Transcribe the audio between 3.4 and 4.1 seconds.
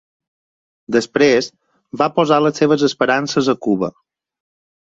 a Cuba.